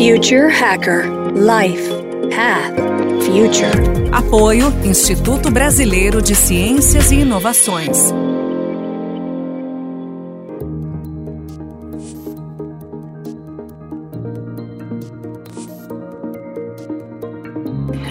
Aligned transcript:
Future 0.00 0.48
Hacker 0.48 1.04
Life 1.32 1.86
Path 2.30 2.74
Future. 3.22 3.70
Apoio 4.10 4.68
Instituto 4.82 5.50
Brasileiro 5.50 6.22
de 6.22 6.34
Ciências 6.34 7.10
e 7.10 7.16
Inovações. 7.16 8.10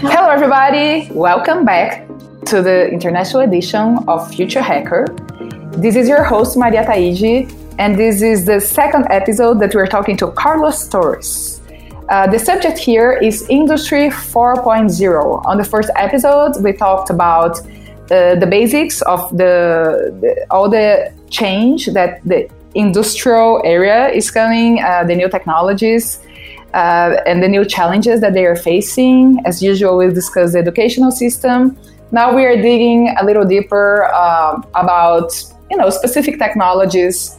Hello, 0.04 0.30
everybody. 0.30 1.12
Welcome 1.12 1.66
back 1.66 2.08
to 2.46 2.62
the 2.62 2.90
international 2.92 3.42
edition 3.42 3.98
of 4.08 4.30
Future 4.30 4.62
Hacker. 4.62 5.06
This 5.72 5.96
is 5.96 6.08
your 6.08 6.24
host, 6.24 6.56
Maria 6.56 6.86
Taiji, 6.86 7.52
and 7.80 7.98
this 7.98 8.22
is 8.22 8.46
the 8.46 8.60
second 8.60 9.08
episode 9.10 9.60
that 9.60 9.74
we're 9.74 9.88
talking 9.88 10.16
to 10.18 10.28
Carlos 10.34 10.88
Torres. 10.88 11.59
Uh, 12.10 12.26
the 12.26 12.40
subject 12.40 12.76
here 12.80 13.12
is 13.14 13.46
Industry 13.50 14.10
4.0. 14.10 15.46
On 15.46 15.58
the 15.58 15.64
first 15.64 15.92
episode, 15.96 16.54
we 16.64 16.74
talked 16.74 17.12
about 17.12 17.60
uh, 17.60 18.34
the 18.34 18.48
basics 18.50 19.04
of 19.04 19.30
the, 19.38 20.18
the, 20.20 20.46
all 20.50 20.68
the 20.68 21.14
change 21.30 21.86
that 21.94 22.20
the 22.26 22.50
industrial 22.74 23.62
area 23.64 24.10
is 24.10 24.32
coming, 24.32 24.82
uh, 24.82 25.04
the 25.04 25.16
new 25.16 25.30
technologies, 25.30 26.20
uh, 26.74 27.22
and 27.28 27.44
the 27.44 27.48
new 27.48 27.64
challenges 27.64 28.22
that 28.22 28.34
they 28.34 28.46
are 28.46 28.56
facing. 28.56 29.40
As 29.46 29.62
usual, 29.62 29.96
we 29.98 30.10
discuss 30.10 30.54
the 30.54 30.60
educational 30.60 31.12
system. 31.12 31.78
Now 32.12 32.36
we 32.36 32.44
are 32.44 32.56
digging 32.56 33.16
a 33.22 33.24
little 33.24 33.46
deeper 33.46 34.10
uh, 34.12 34.60
about 34.74 35.32
you 35.70 35.78
know 35.78 35.92
specific 35.92 36.40
technologies 36.40 37.38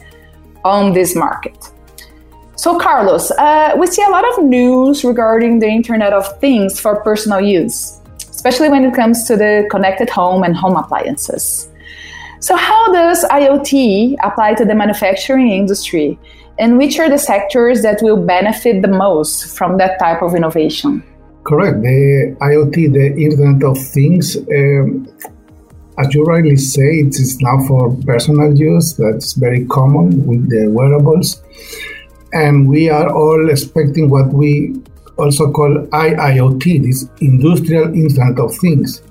on 0.63 0.93
this 0.93 1.13
market. 1.13 1.70
So, 2.61 2.77
Carlos, 2.77 3.31
uh, 3.31 3.73
we 3.75 3.87
see 3.87 4.03
a 4.03 4.09
lot 4.11 4.23
of 4.31 4.43
news 4.43 5.03
regarding 5.03 5.57
the 5.57 5.65
Internet 5.65 6.13
of 6.13 6.39
Things 6.39 6.79
for 6.79 7.01
personal 7.01 7.41
use, 7.41 7.99
especially 8.29 8.69
when 8.69 8.83
it 8.85 8.93
comes 8.93 9.23
to 9.23 9.35
the 9.35 9.67
connected 9.71 10.11
home 10.11 10.43
and 10.43 10.55
home 10.55 10.75
appliances. 10.75 11.71
So, 12.39 12.55
how 12.55 12.93
does 12.93 13.25
IoT 13.31 14.17
apply 14.21 14.53
to 14.59 14.65
the 14.65 14.75
manufacturing 14.75 15.49
industry? 15.49 16.19
And 16.59 16.77
which 16.77 16.99
are 16.99 17.09
the 17.09 17.17
sectors 17.17 17.81
that 17.81 17.97
will 18.03 18.23
benefit 18.23 18.83
the 18.83 18.93
most 19.05 19.57
from 19.57 19.79
that 19.79 19.97
type 19.97 20.21
of 20.21 20.35
innovation? 20.35 21.01
Correct. 21.43 21.81
The 21.81 22.37
IoT, 22.41 22.93
the 22.93 23.07
Internet 23.25 23.63
of 23.63 23.75
Things, 23.87 24.37
um, 24.37 25.07
as 25.97 26.13
you 26.13 26.23
rightly 26.25 26.57
say, 26.57 26.99
it 27.05 27.15
is 27.15 27.41
now 27.41 27.57
for 27.67 27.97
personal 28.05 28.55
use. 28.55 28.93
That's 28.97 29.33
very 29.33 29.65
common 29.65 30.27
with 30.27 30.47
the 30.51 30.69
wearables. 30.69 31.41
And 32.33 32.67
we 32.67 32.89
are 32.89 33.11
all 33.11 33.49
expecting 33.49 34.09
what 34.09 34.27
we 34.33 34.75
also 35.17 35.51
call 35.51 35.85
IIoT, 35.87 36.83
this 36.83 37.09
Industrial 37.19 37.93
Internet 37.93 38.39
of 38.39 38.55
Things. 38.57 39.03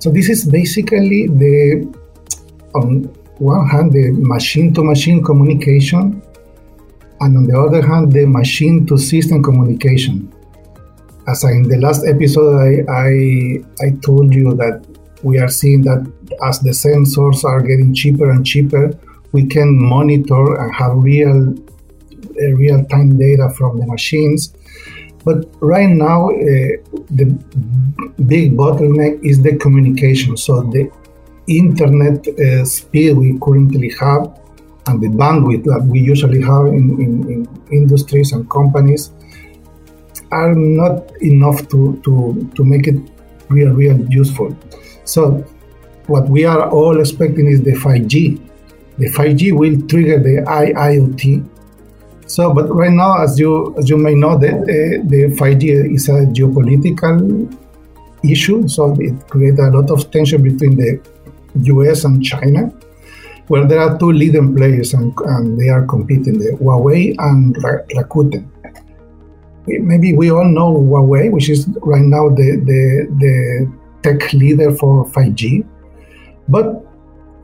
So 0.00 0.10
this 0.10 0.28
is 0.28 0.44
basically 0.44 1.28
the, 1.28 1.86
on 2.74 3.04
one 3.38 3.68
hand, 3.68 3.92
the 3.92 4.10
machine-to-machine 4.12 5.22
communication, 5.24 6.22
and 7.20 7.36
on 7.36 7.44
the 7.44 7.58
other 7.58 7.86
hand, 7.86 8.12
the 8.12 8.26
machine-to-system 8.26 9.42
communication. 9.42 10.32
As 11.28 11.44
I, 11.44 11.52
in 11.52 11.62
the 11.62 11.78
last 11.78 12.06
episode, 12.06 12.56
I, 12.56 12.92
I, 12.92 13.86
I 13.86 13.90
told 14.02 14.34
you 14.34 14.54
that 14.56 14.84
we 15.22 15.38
are 15.38 15.48
seeing 15.48 15.82
that 15.82 16.06
as 16.46 16.60
the 16.60 16.70
sensors 16.70 17.42
are 17.44 17.60
getting 17.62 17.94
cheaper 17.94 18.30
and 18.30 18.44
cheaper, 18.44 18.96
we 19.32 19.46
can 19.46 19.76
monitor 19.76 20.56
and 20.56 20.74
have 20.74 20.92
real 20.96 21.54
real 22.54 22.84
time 22.86 23.18
data 23.18 23.50
from 23.56 23.78
the 23.78 23.86
machines. 23.86 24.54
But 25.24 25.46
right 25.60 25.88
now, 25.88 26.30
uh, 26.30 26.76
the 27.10 27.26
big 28.26 28.56
bottleneck 28.56 29.24
is 29.24 29.42
the 29.42 29.56
communication. 29.56 30.36
So 30.36 30.62
the 30.62 30.90
internet 31.48 32.26
uh, 32.28 32.64
speed 32.64 33.16
we 33.16 33.38
currently 33.42 33.90
have 34.00 34.38
and 34.86 35.00
the 35.00 35.08
bandwidth 35.08 35.64
that 35.64 35.82
we 35.84 36.00
usually 36.00 36.42
have 36.42 36.66
in, 36.66 36.90
in, 37.00 37.12
in 37.32 37.48
industries 37.72 38.32
and 38.32 38.48
companies 38.48 39.10
are 40.30 40.54
not 40.54 41.10
enough 41.22 41.68
to, 41.68 42.00
to, 42.04 42.50
to 42.54 42.64
make 42.64 42.86
it 42.86 43.00
real, 43.48 43.72
real 43.72 43.98
useful. 44.10 44.56
So 45.04 45.44
what 46.06 46.28
we 46.28 46.44
are 46.44 46.70
all 46.70 47.00
expecting 47.00 47.46
is 47.46 47.62
the 47.62 47.72
5G. 47.72 48.40
The 48.98 49.06
5G 49.06 49.52
will 49.52 49.86
trigger 49.88 50.18
the 50.18 50.42
IIoT. 50.46 51.48
So, 52.26 52.52
but 52.52 52.68
right 52.74 52.90
now, 52.90 53.22
as 53.22 53.38
you 53.38 53.74
as 53.78 53.88
you 53.88 53.96
may 53.96 54.14
know, 54.14 54.36
the, 54.36 54.48
the, 54.66 55.02
the 55.06 55.36
5G 55.36 55.94
is 55.94 56.08
a 56.08 56.26
geopolitical 56.26 57.56
issue. 58.24 58.66
So 58.66 58.94
it 58.98 59.28
creates 59.28 59.60
a 59.60 59.70
lot 59.70 59.90
of 59.90 60.10
tension 60.10 60.42
between 60.42 60.76
the 60.76 61.00
U.S. 61.54 62.04
and 62.04 62.22
China, 62.24 62.72
where 63.46 63.64
there 63.64 63.80
are 63.80 63.96
two 63.98 64.10
leading 64.10 64.56
players 64.56 64.92
and, 64.92 65.14
and 65.26 65.58
they 65.58 65.68
are 65.68 65.86
competing: 65.86 66.38
the 66.38 66.50
Huawei 66.58 67.14
and 67.18 67.54
Rakuten. 67.94 68.50
Maybe 69.68 70.16
we 70.16 70.30
all 70.30 70.44
know 70.44 70.74
Huawei, 70.74 71.30
which 71.30 71.48
is 71.48 71.68
right 71.82 72.02
now 72.02 72.28
the 72.28 72.58
the, 72.58 73.06
the 73.22 73.72
tech 74.02 74.32
leader 74.32 74.72
for 74.72 75.06
5G. 75.06 75.64
But 76.48 76.82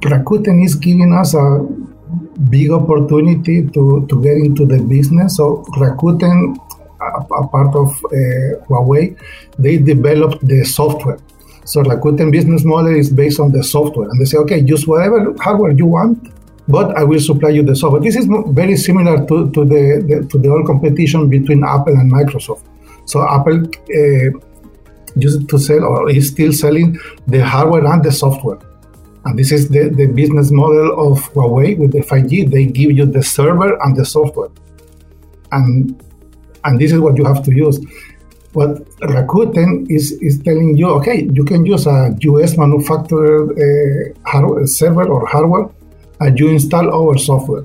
Rakuten 0.01 0.65
is 0.65 0.75
giving 0.75 1.13
us 1.13 1.35
a 1.35 1.67
big 2.51 2.71
opportunity 2.71 3.67
to, 3.69 4.07
to 4.09 4.23
get 4.23 4.37
into 4.37 4.67
the 4.67 4.83
business. 4.83 5.37
So 5.37 5.65
Rakuten, 5.77 6.57
a, 7.01 7.21
a 7.35 7.49
part 7.49 7.75
of 7.77 7.89
uh, 8.07 8.65
Huawei, 8.67 9.19
they 9.59 9.79
developed 9.79 10.47
the 10.47 10.65
software. 10.65 11.19
So 11.65 11.83
Rakuten 11.83 12.33
business 12.33 12.65
model 12.65 12.97
is 12.97 13.11
based 13.11 13.39
on 13.39 13.53
the 13.53 13.63
software, 13.63 14.09
and 14.09 14.21
they 14.21 14.25
say, 14.25 14.39
okay, 14.39 14.59
use 14.59 14.87
whatever 14.87 15.35
hardware 15.39 15.73
you 15.73 15.87
want, 15.87 16.33
but 16.69 16.97
I 16.97 17.05
will 17.05 17.21
supply 17.21 17.51
you 17.51 17.63
the 17.63 17.77
software. 17.77 18.01
This 18.01 18.17
is 18.17 18.27
very 18.49 18.77
similar 18.77 19.27
to, 19.27 19.51
to 19.51 19.65
the, 19.65 20.05
the 20.09 20.29
to 20.29 20.39
the 20.39 20.49
whole 20.49 20.67
competition 20.67 21.29
between 21.29 21.63
Apple 21.65 21.95
and 21.95 22.11
Microsoft. 22.13 22.63
So 23.05 23.23
Apple 23.29 23.67
uh, 23.67 24.39
used 25.17 25.49
to 25.49 25.59
sell 25.59 25.85
or 25.85 26.11
is 26.11 26.29
still 26.29 26.53
selling 26.53 26.99
the 27.27 27.45
hardware 27.45 27.85
and 27.87 28.03
the 28.03 28.13
software. 28.13 28.59
And 29.25 29.39
this 29.39 29.53
is 29.53 29.69
the, 29.69 29.89
the 29.89 30.07
business 30.07 30.51
model 30.51 31.13
of 31.13 31.33
Huawei 31.33 31.79
with 31.79 31.93
the 31.93 32.01
5G. 32.01 32.51
They 32.51 32.67
give 32.67 32.91
you 32.91 33.07
the 33.07 33.23
server 33.23 33.81
and 33.83 33.97
the 33.97 34.05
software. 34.05 34.51
And 35.53 36.03
and 36.65 36.81
this 36.81 36.93
is 36.93 37.01
what 37.01 37.17
you 37.17 37.25
have 37.25 37.45
to 37.45 37.53
use. 37.53 37.79
What 38.53 38.85
Rakuten 39.01 39.91
is, 39.91 40.13
is 40.21 40.41
telling 40.43 40.77
you, 40.77 40.89
okay, 40.91 41.29
you 41.33 41.45
can 41.45 41.65
use 41.65 41.87
a 41.87 42.15
US 42.21 42.57
manufacturer 42.57 43.51
uh, 43.51 44.29
hardware, 44.29 44.67
server 44.67 45.09
or 45.09 45.27
hardware, 45.27 45.71
and 46.21 46.39
you 46.39 46.51
install 46.51 46.93
our 46.93 47.19
software. 47.19 47.65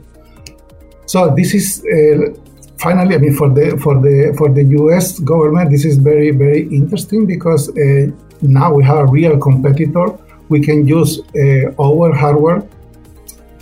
So 1.06 1.34
this 1.36 1.54
is 1.54 1.84
uh, 1.86 2.34
finally, 2.80 3.16
I 3.16 3.18
mean, 3.18 3.36
for 3.36 3.50
the 3.50 3.78
for 3.84 3.96
the 4.00 4.34
for 4.38 4.50
the 4.50 4.64
U.S. 4.64 5.20
government, 5.20 5.72
this 5.72 5.86
is 5.86 5.98
very 5.98 6.32
very 6.32 6.68
interesting 6.70 7.26
because 7.26 7.70
uh, 7.70 8.08
now 8.42 8.74
we 8.74 8.84
have 8.84 8.98
a 8.98 9.06
real 9.06 9.38
competitor. 9.38 10.18
We 10.50 10.62
can 10.62 10.88
use 10.88 11.20
uh, 11.20 11.74
our 11.82 12.14
hardware 12.14 12.68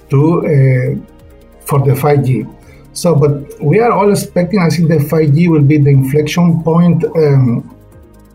to 0.09 0.22
uh, 0.40 1.16
for 1.66 1.79
the 1.79 1.94
5G. 1.94 2.51
So, 2.94 3.16
but 3.16 3.62
we 3.62 3.79
are 3.79 3.91
all 3.91 4.12
expecting. 4.12 4.59
I 4.59 4.69
think 4.69 4.88
the 4.88 4.97
5G 4.97 5.50
will 5.50 5.63
be 5.63 5.78
the 5.78 5.90
inflection 5.90 6.63
point, 6.63 7.03
um, 7.03 7.75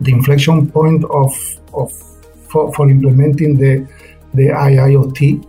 the 0.01 0.11
inflection 0.11 0.69
point 0.69 1.03
of 1.05 1.33
of 1.73 1.91
for, 2.47 2.73
for 2.73 2.89
implementing 2.89 3.57
the 3.57 3.87
the 4.33 4.47
IIoT 4.47 5.47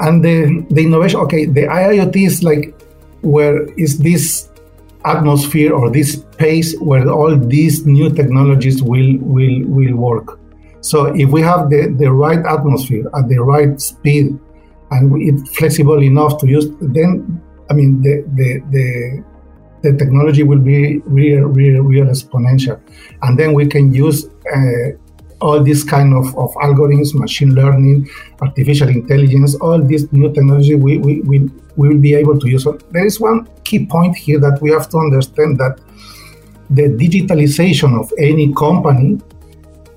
and 0.00 0.24
the 0.24 0.66
the 0.70 0.82
innovation. 0.82 1.20
Okay, 1.20 1.46
the 1.46 1.62
IIoT 1.62 2.16
is 2.26 2.42
like 2.42 2.74
where 3.22 3.64
is 3.78 3.98
this 3.98 4.48
atmosphere 5.04 5.72
or 5.72 5.90
this 5.90 6.12
space 6.14 6.78
where 6.80 7.08
all 7.08 7.36
these 7.36 7.86
new 7.86 8.10
technologies 8.10 8.82
will 8.82 9.16
will 9.20 9.64
will 9.66 9.96
work. 9.96 10.38
So 10.82 11.06
if 11.14 11.30
we 11.30 11.40
have 11.42 11.70
the, 11.70 11.94
the 11.96 12.12
right 12.12 12.44
atmosphere 12.44 13.06
at 13.16 13.28
the 13.28 13.38
right 13.38 13.80
speed 13.80 14.38
and 14.90 15.22
it's 15.22 15.56
flexible 15.56 16.02
enough 16.02 16.38
to 16.40 16.46
use, 16.46 16.66
then 16.80 17.40
I 17.70 17.74
mean 17.74 18.02
the 18.02 18.14
the 18.34 18.60
the, 18.74 19.24
the 19.82 19.96
technology 19.96 20.42
will 20.42 20.58
be 20.58 20.98
real, 21.06 21.44
real, 21.44 21.82
real 21.82 22.06
exponential, 22.06 22.80
and 23.22 23.38
then 23.38 23.54
we 23.54 23.66
can 23.66 23.94
use 23.94 24.26
uh, 24.54 24.98
all 25.40 25.62
these 25.62 25.82
kind 25.82 26.14
of, 26.14 26.26
of 26.38 26.50
algorithms, 26.54 27.14
machine 27.14 27.54
learning, 27.54 28.08
artificial 28.40 28.88
intelligence, 28.88 29.54
all 29.56 29.82
these 29.82 30.10
new 30.12 30.32
technology 30.32 30.74
we, 30.76 30.98
we, 30.98 31.20
we, 31.22 31.38
we 31.76 31.88
will 31.88 31.98
be 31.98 32.14
able 32.14 32.38
to 32.38 32.48
use. 32.48 32.62
So 32.62 32.78
there 32.92 33.04
is 33.04 33.18
one 33.18 33.48
key 33.64 33.86
point 33.86 34.16
here 34.16 34.38
that 34.38 34.60
we 34.62 34.70
have 34.70 34.88
to 34.90 34.98
understand 34.98 35.58
that 35.58 35.80
the 36.70 36.84
digitalization 36.84 37.98
of 37.98 38.12
any 38.18 38.52
company 38.54 39.20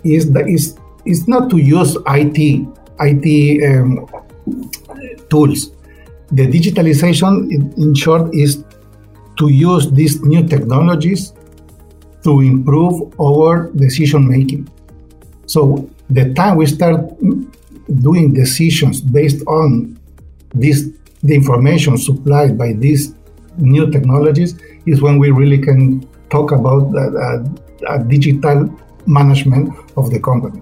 is 0.05 0.31
that 0.31 0.47
is 0.47 0.77
is 1.05 1.27
not 1.27 1.49
to 1.49 1.57
use 1.57 1.97
IT 2.07 2.67
IT 2.99 3.27
um, 3.69 4.07
tools. 5.29 5.71
The 6.31 6.47
digitalization, 6.47 7.51
in, 7.77 7.93
short, 7.93 8.33
is 8.33 8.63
to 9.37 9.49
use 9.49 9.91
these 9.91 10.21
new 10.21 10.47
technologies 10.47 11.33
to 12.23 12.41
improve 12.41 13.13
our 13.19 13.69
decision 13.71 14.27
making. 14.27 14.67
So 15.45 15.89
the 16.09 16.33
time 16.33 16.55
we 16.55 16.65
start 16.65 17.01
doing 18.01 18.33
decisions 18.33 19.01
based 19.01 19.45
on 19.47 19.99
this 20.53 20.89
the 21.21 21.33
information 21.33 21.97
supplied 21.97 22.57
by 22.57 22.73
these 22.73 23.15
new 23.57 23.89
technologies 23.89 24.57
is 24.85 25.01
when 25.01 25.17
we 25.17 25.31
really 25.31 25.57
can 25.57 26.07
talk 26.29 26.51
about 26.51 26.93
a, 26.93 27.05
a, 27.89 27.95
a 27.95 28.03
digital 28.03 28.69
management 29.05 29.73
of 29.97 30.11
the 30.11 30.19
company. 30.19 30.61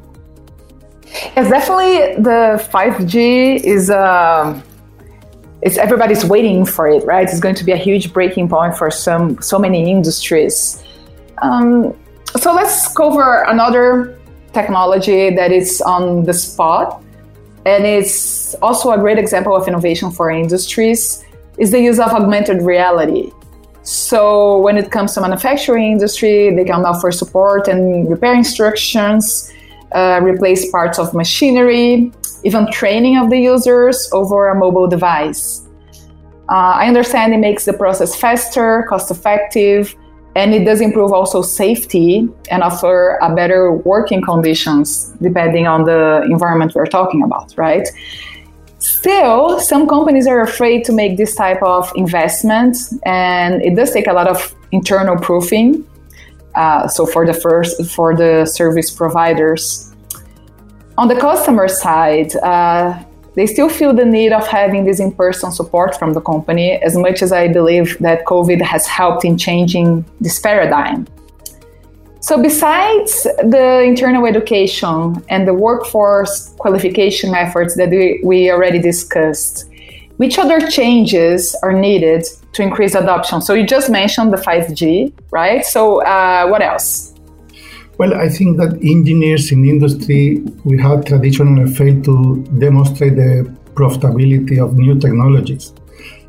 Yes, 1.36 1.50
definitely 1.50 2.22
the 2.24 2.64
5G 2.72 3.64
is 3.64 3.90
uh, 3.90 4.60
it's 5.62 5.78
everybody's 5.78 6.26
waiting 6.26 6.66
for 6.66 6.88
it, 6.88 7.06
right? 7.06 7.28
It's 7.28 7.40
going 7.40 7.56
to 7.56 7.64
be 7.64 7.72
a 7.72 7.78
huge 7.78 8.12
breaking 8.12 8.50
point 8.50 8.76
for 8.76 8.92
some 8.92 9.42
so 9.42 9.58
many 9.58 9.90
industries. 9.90 10.84
Um, 11.42 11.96
so 12.36 12.54
let's 12.54 12.94
cover 12.94 13.44
another 13.44 14.20
technology 14.54 15.30
that 15.36 15.52
is 15.52 15.82
on 15.82 16.24
the 16.24 16.34
spot, 16.34 17.02
and 17.66 17.86
it's 17.86 18.56
also 18.56 18.92
a 18.92 18.98
great 18.98 19.18
example 19.18 19.56
of 19.56 19.68
innovation 19.68 20.12
for 20.12 20.30
industries. 20.30 21.24
Is 21.60 21.70
the 21.70 21.80
use 21.80 22.00
of 22.00 22.12
augmented 22.12 22.64
reality. 22.64 23.32
So 23.84 24.60
when 24.60 24.78
it 24.78 24.92
comes 24.92 25.14
to 25.14 25.22
manufacturing 25.22 25.92
industry, 25.92 26.56
they 26.56 26.64
can 26.64 26.86
offer 26.86 27.12
support 27.12 27.68
and 27.68 28.10
repair 28.10 28.34
instructions, 28.34 29.52
uh, 29.92 30.22
replace 30.24 30.72
parts 30.72 30.98
of 30.98 31.14
machinery, 31.14 32.12
even 32.44 32.72
training 32.72 33.18
of 33.18 33.30
the 33.30 33.38
users 33.38 34.10
over 34.14 34.50
a 34.50 34.56
mobile 34.56 34.88
device. 34.88 35.68
Uh, 36.50 36.80
I 36.82 36.88
understand 36.88 37.34
it 37.34 37.38
makes 37.38 37.66
the 37.66 37.74
process 37.74 38.16
faster, 38.16 38.86
cost 38.88 39.12
effective, 39.12 39.96
and 40.36 40.54
it 40.54 40.66
does 40.66 40.82
improve 40.82 41.12
also 41.12 41.42
safety 41.42 42.28
and 42.50 42.64
offer 42.64 43.20
a 43.22 43.34
better 43.36 43.72
working 43.72 44.22
conditions 44.22 45.14
depending 45.22 45.68
on 45.68 45.84
the 45.84 46.26
environment 46.30 46.74
we're 46.74 46.86
talking 46.86 47.22
about, 47.22 47.54
right? 47.58 47.88
Still, 48.84 49.62
some 49.62 49.88
companies 49.88 50.28
are 50.28 50.42
afraid 50.42 50.84
to 50.84 50.92
make 50.92 51.16
this 51.16 51.36
type 51.36 51.64
of 51.64 51.90
investment, 51.96 52.76
and 53.06 53.62
it 53.64 53.78
does 53.78 53.94
take 53.94 54.08
a 54.08 54.14
lot 54.14 54.28
of 54.28 54.54
internal 54.74 55.16
proofing. 55.16 55.88
Uh, 56.54 56.90
so 56.90 57.06
for 57.06 57.26
the 57.26 57.34
first, 57.34 57.86
for 57.86 58.14
the 58.14 58.46
service 58.46 58.92
providers, 58.92 59.96
on 60.98 61.08
the 61.08 61.16
customer 61.16 61.70
side, 61.70 62.36
uh, 62.36 63.02
they 63.36 63.48
still 63.48 63.70
feel 63.70 63.94
the 63.94 64.04
need 64.04 64.34
of 64.34 64.46
having 64.48 64.84
this 64.84 65.00
in-person 65.00 65.54
support 65.54 65.98
from 65.98 66.12
the 66.12 66.20
company. 66.20 66.74
As 66.74 66.98
much 66.98 67.22
as 67.22 67.32
I 67.32 67.48
believe 67.48 67.98
that 68.00 68.26
COVID 68.26 68.62
has 68.62 68.86
helped 68.86 69.24
in 69.24 69.38
changing 69.38 70.04
this 70.20 70.40
paradigm, 70.40 71.08
so, 72.24 72.42
besides 72.42 73.24
the 73.24 73.84
internal 73.86 74.26
education 74.26 75.22
and 75.28 75.46
the 75.46 75.54
workforce 75.54 76.56
qualification 76.58 77.36
efforts 77.36 77.76
that 77.76 77.90
we, 77.90 78.22
we 78.24 78.50
already 78.50 78.80
discussed, 78.80 79.66
which 80.16 80.40
other 80.40 80.66
changes 80.66 81.54
are 81.64 81.74
needed 81.74 82.24
to 82.54 82.62
increase 82.62 82.96
adoption? 82.96 83.42
So, 83.42 83.54
you 83.54 83.68
just 83.68 83.90
mentioned 83.90 84.32
the 84.32 84.38
5G, 84.38 85.12
right? 85.32 85.66
So, 85.66 86.02
uh, 86.06 86.48
what 86.48 86.62
else? 86.62 87.14
Well, 87.98 88.14
I 88.14 88.30
think 88.30 88.56
that 88.56 88.72
engineers 88.82 89.52
in 89.52 89.66
industry 89.66 90.42
we 90.64 90.78
have 90.82 91.04
traditionally 91.04 91.70
failed 91.74 92.06
to 92.06 92.42
demonstrate 92.58 93.18
the 93.18 93.54
profitability 93.74 94.64
of 94.64 94.78
new 94.78 94.98
technologies. 94.98 95.74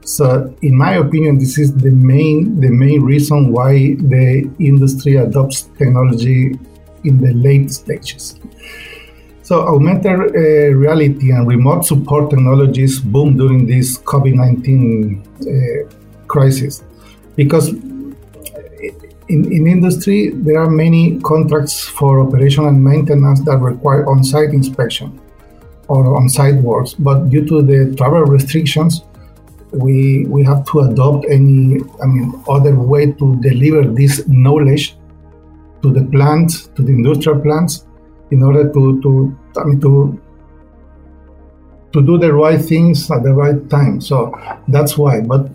So, 0.04 0.54
in 0.60 0.76
my 0.76 0.94
opinion, 0.96 1.38
this 1.38 1.58
is 1.58 1.74
the 1.74 1.90
main 1.90 2.60
the 2.60 2.70
main 2.70 3.02
reason 3.02 3.52
why 3.52 3.94
the 3.94 4.50
industry 4.58 5.16
adopts 5.16 5.62
technology 5.78 6.58
in 7.04 7.20
the 7.20 7.32
late 7.32 7.70
stages. 7.70 8.38
So, 9.42 9.60
augmented 9.62 10.20
uh, 10.20 10.76
reality 10.76 11.30
and 11.30 11.48
remote 11.48 11.86
support 11.86 12.30
technologies 12.30 13.00
boom 13.00 13.36
during 13.38 13.66
this 13.66 13.98
COVID 13.98 14.34
nineteen 14.34 15.24
uh, 15.40 15.90
crisis 16.26 16.84
because 17.36 17.68
in, 19.28 19.40
in 19.52 19.66
industry 19.66 20.30
there 20.30 20.58
are 20.58 20.70
many 20.70 21.18
contracts 21.20 21.82
for 21.82 22.20
operation 22.20 22.66
and 22.66 22.82
maintenance 22.84 23.40
that 23.44 23.56
require 23.56 24.06
on-site 24.06 24.50
inspection 24.50 25.18
or 25.88 26.16
on-site 26.16 26.56
works, 26.56 26.94
but 26.94 27.30
due 27.30 27.44
to 27.46 27.62
the 27.62 27.94
travel 27.96 28.22
restrictions 28.22 29.02
we 29.75 30.26
we 30.26 30.43
have 30.44 30.65
to 30.67 30.81
adopt 30.81 31.26
any 31.29 31.81
I 32.03 32.06
mean 32.06 32.35
other 32.49 32.75
way 32.75 33.12
to 33.12 33.37
deliver 33.41 33.82
this 33.88 34.26
knowledge 34.29 34.97
to 35.82 35.93
the 35.93 36.05
plants, 36.05 36.69
to 36.76 36.82
the 36.82 36.93
industrial 36.93 37.41
plants, 37.41 37.87
in 38.31 38.43
order 38.43 38.73
to 38.73 39.00
to 39.03 39.37
I 39.56 39.65
mean 39.65 39.81
to 39.81 40.21
to 41.93 42.03
do 42.03 42.19
the 42.19 42.32
right 42.32 42.61
things 42.61 43.11
at 43.11 43.23
the 43.23 43.32
right 43.32 43.71
time. 43.71 44.00
So 44.00 44.35
that's 44.69 44.99
why. 44.99 45.21
But 45.21 45.50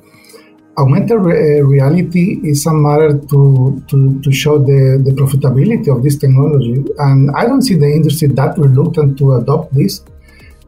augmented 0.78 1.20
re- 1.20 1.60
uh, 1.60 1.64
reality 1.64 2.40
is 2.44 2.66
a 2.66 2.74
matter 2.74 3.20
to, 3.20 3.84
to, 3.90 4.22
to 4.22 4.32
show 4.32 4.58
the, 4.58 5.04
the 5.04 5.12
profitability 5.12 5.94
of 5.94 6.02
this 6.02 6.18
technology. 6.18 6.86
And 6.98 7.30
I 7.36 7.46
don't 7.46 7.62
see 7.62 7.76
the 7.76 7.92
industry 7.92 8.30
that 8.30 8.58
reluctant 8.58 9.18
to 9.20 9.36
adopt 9.36 9.74
this. 9.74 10.02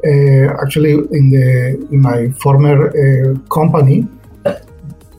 Uh, 0.03 0.47
actually, 0.63 0.93
in 0.93 1.29
the 1.29 1.87
in 1.91 2.01
my 2.01 2.29
former 2.43 2.89
uh, 2.89 3.37
company, 3.49 4.07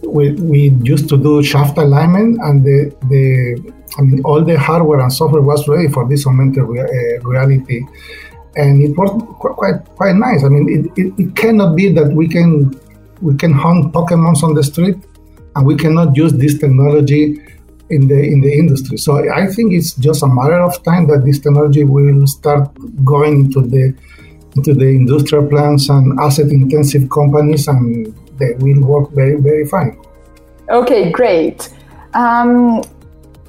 we, 0.03 0.33
we 0.33 0.71
used 0.83 1.09
to 1.09 1.17
do 1.17 1.43
shaft 1.43 1.79
alignment, 1.79 2.41
and 2.43 2.65
the 2.65 2.93
the 3.09 3.73
I 3.99 4.03
mean 4.03 4.21
all 4.25 4.43
the 4.45 4.59
hardware 4.59 5.01
and 5.01 5.13
software 5.13 5.43
was 5.43 5.69
ready 5.69 5.89
for 5.89 6.09
this 6.09 6.27
augmented 6.27 6.65
rea- 6.65 6.81
uh, 6.83 7.21
reality, 7.23 7.85
and 8.57 8.83
it 8.83 8.99
was 8.99 9.11
quite 9.39 9.85
quite 9.95 10.17
nice. 10.17 10.43
I 10.43 10.49
mean, 10.49 10.67
it, 10.69 10.99
it, 11.01 11.15
it 11.17 11.37
cannot 11.37 11.77
be 11.77 11.89
that 11.93 12.13
we 12.13 12.27
can 12.27 12.75
we 13.21 13.37
can 13.37 13.53
hunt 13.53 13.93
Pokemons 13.93 14.43
on 14.43 14.55
the 14.55 14.65
street, 14.65 14.97
and 15.55 15.65
we 15.65 15.77
cannot 15.77 16.17
use 16.17 16.33
this 16.33 16.59
technology 16.59 17.39
in 17.91 18.09
the 18.09 18.21
in 18.21 18.41
the 18.41 18.53
industry. 18.53 18.97
So 18.97 19.31
I 19.33 19.47
think 19.47 19.73
it's 19.73 19.95
just 19.95 20.25
a 20.25 20.27
matter 20.27 20.61
of 20.61 20.83
time 20.83 21.07
that 21.07 21.25
this 21.25 21.39
technology 21.39 21.85
will 21.85 22.27
start 22.27 22.69
going 23.05 23.45
into 23.45 23.61
the 23.61 23.95
into 24.57 24.75
the 24.75 24.87
industrial 24.87 25.47
plants 25.47 25.89
and 25.89 26.19
asset 26.21 26.51
intensive 26.51 27.09
companies, 27.11 27.69
and 27.69 28.15
they 28.39 28.55
will 28.59 28.83
work 28.83 29.11
very, 29.13 29.41
very 29.41 29.67
fine. 29.67 29.99
Okay, 30.71 31.11
great. 31.11 31.69
Um, 32.15 32.83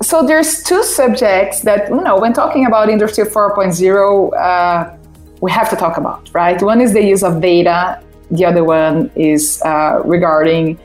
so 0.04 0.26
there's 0.26 0.64
two 0.64 0.84
subjects 0.84 1.62
that 1.62 1.89
you 1.89 2.01
know 2.01 2.20
when 2.20 2.34
talking 2.34 2.66
about 2.66 2.89
industry 2.89 3.24
4.0 3.24 4.34
uh, 4.38 4.98
we 5.42 5.51
have 5.51 5.70
to 5.70 5.75
talk 5.75 5.98
about 5.98 6.30
right 6.34 6.62
one 6.62 6.82
is 6.82 6.94
the 6.94 7.04
use 7.04 7.24
of 7.24 7.42
data 7.42 8.01
the 8.32 8.46
other 8.46 8.63
one 8.63 9.12
is 9.16 9.62
uh, 9.63 10.01
regarding 10.04 10.80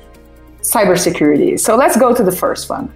cybersecurity 0.60 1.58
so 1.58 1.76
let's 1.76 1.96
go 1.96 2.14
to 2.14 2.22
the 2.22 2.32
first 2.32 2.68
one 2.70 2.92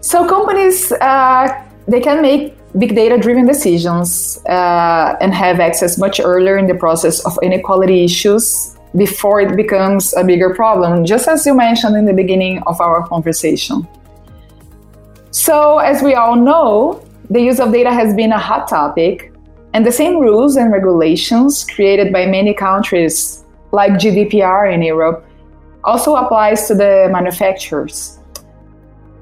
so 0.00 0.28
companies 0.28 0.92
uh, 0.92 1.64
they 1.86 2.00
can 2.00 2.22
make 2.22 2.57
big 2.76 2.94
data 2.94 3.16
driven 3.16 3.46
decisions 3.46 4.38
uh, 4.48 5.16
and 5.20 5.32
have 5.32 5.60
access 5.60 5.96
much 5.96 6.20
earlier 6.20 6.58
in 6.58 6.66
the 6.66 6.74
process 6.74 7.24
of 7.24 7.38
inequality 7.42 8.04
issues 8.04 8.76
before 8.96 9.40
it 9.40 9.56
becomes 9.56 10.14
a 10.16 10.24
bigger 10.24 10.54
problem, 10.54 11.04
just 11.04 11.28
as 11.28 11.46
you 11.46 11.54
mentioned 11.54 11.96
in 11.96 12.04
the 12.04 12.12
beginning 12.12 12.62
of 12.66 12.80
our 12.80 13.06
conversation. 13.06 13.86
So, 15.30 15.78
as 15.78 16.02
we 16.02 16.14
all 16.14 16.36
know, 16.36 17.04
the 17.30 17.40
use 17.40 17.60
of 17.60 17.72
data 17.72 17.92
has 17.92 18.14
been 18.14 18.32
a 18.32 18.38
hot 18.38 18.68
topic, 18.68 19.32
and 19.74 19.86
the 19.86 19.92
same 19.92 20.18
rules 20.18 20.56
and 20.56 20.72
regulations 20.72 21.64
created 21.64 22.12
by 22.12 22.26
many 22.26 22.54
countries, 22.54 23.44
like 23.72 23.92
GDPR 23.92 24.72
in 24.72 24.82
Europe, 24.82 25.26
also 25.84 26.16
applies 26.16 26.66
to 26.68 26.74
the 26.74 27.08
manufacturers. 27.12 28.18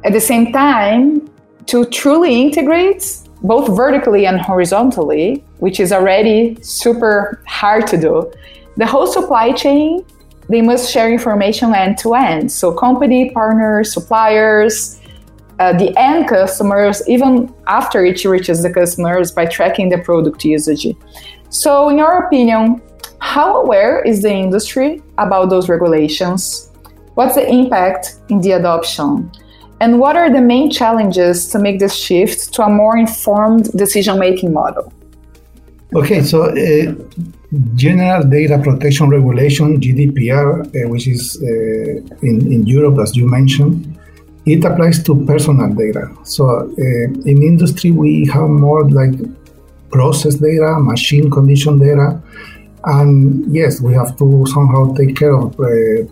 At 0.04 0.12
the 0.12 0.20
same 0.20 0.52
time, 0.52 1.28
to 1.66 1.84
truly 1.86 2.40
integrate 2.40 3.25
both 3.42 3.76
vertically 3.76 4.26
and 4.26 4.40
horizontally, 4.40 5.44
which 5.58 5.80
is 5.80 5.92
already 5.92 6.56
super 6.62 7.42
hard 7.46 7.86
to 7.88 7.96
do, 7.96 8.32
the 8.76 8.86
whole 8.86 9.06
supply 9.06 9.52
chain, 9.52 10.04
they 10.48 10.62
must 10.62 10.90
share 10.90 11.12
information 11.12 11.74
end 11.74 11.98
to 11.98 12.14
end. 12.14 12.52
So, 12.52 12.72
company, 12.72 13.30
partners, 13.30 13.92
suppliers, 13.92 15.00
uh, 15.58 15.72
the 15.72 15.96
end 15.98 16.28
customers, 16.28 17.02
even 17.08 17.52
after 17.66 18.04
it 18.04 18.24
reaches 18.24 18.62
the 18.62 18.72
customers 18.72 19.32
by 19.32 19.46
tracking 19.46 19.88
the 19.88 19.98
product 19.98 20.44
usage. 20.44 20.86
So, 21.48 21.88
in 21.88 21.98
your 21.98 22.26
opinion, 22.26 22.82
how 23.18 23.62
aware 23.62 24.02
is 24.02 24.22
the 24.22 24.32
industry 24.32 25.02
about 25.18 25.50
those 25.50 25.68
regulations? 25.68 26.70
What's 27.14 27.34
the 27.34 27.48
impact 27.48 28.16
in 28.28 28.40
the 28.40 28.52
adoption? 28.52 29.32
And 29.80 29.98
what 29.98 30.16
are 30.16 30.30
the 30.30 30.40
main 30.40 30.70
challenges 30.70 31.48
to 31.48 31.58
make 31.58 31.78
this 31.78 31.94
shift 31.94 32.54
to 32.54 32.62
a 32.62 32.70
more 32.70 32.96
informed 32.96 33.64
decision 33.72 34.18
making 34.18 34.52
model? 34.52 34.92
Okay, 35.94 36.22
so 36.22 36.44
uh, 36.44 36.94
General 37.74 38.24
Data 38.24 38.58
Protection 38.58 39.08
Regulation, 39.08 39.80
GDPR, 39.80 40.66
uh, 40.66 40.88
which 40.88 41.06
is 41.06 41.40
uh, 41.42 41.46
in, 42.22 42.52
in 42.52 42.66
Europe, 42.66 42.98
as 43.00 43.14
you 43.16 43.28
mentioned, 43.28 43.98
it 44.46 44.64
applies 44.64 45.02
to 45.04 45.24
personal 45.26 45.72
data. 45.74 46.10
So 46.24 46.48
uh, 46.48 47.30
in 47.30 47.42
industry, 47.42 47.90
we 47.90 48.26
have 48.26 48.48
more 48.48 48.88
like 48.90 49.14
process 49.90 50.36
data, 50.36 50.76
machine 50.80 51.30
condition 51.30 51.78
data, 51.78 52.20
and 52.84 53.44
yes, 53.54 53.80
we 53.80 53.92
have 53.94 54.16
to 54.18 54.46
somehow 54.46 54.94
take 54.94 55.16
care 55.16 55.34
of 55.34 55.58
uh, 55.60 56.04